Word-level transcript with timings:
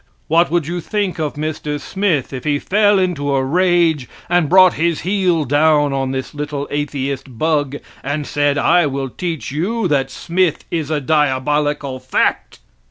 What 0.27 0.49
would 0.49 0.65
you 0.65 0.81
think 0.81 1.19
of 1.19 1.35
Mr. 1.35 1.79
Smith 1.79 2.33
if 2.33 2.43
he 2.43 2.57
fell 2.57 2.97
into 2.97 3.35
a 3.35 3.43
rage, 3.45 4.09
and 4.29 4.49
brought 4.49 4.73
his 4.73 5.01
heel 5.01 5.45
down 5.45 5.93
on 5.93 6.09
this 6.09 6.33
little 6.33 6.67
atheist 6.71 7.37
bug 7.37 7.75
and 8.01 8.25
said: 8.25 8.57
"I 8.57 8.87
will 8.87 9.09
teach 9.09 9.51
you 9.51 9.87
that 9.89 10.09
Smith 10.09 10.65
is 10.71 10.89
a 10.89 10.99
diabolical 11.01 11.99
fact!" 11.99 12.57